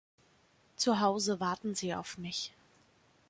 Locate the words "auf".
1.93-2.17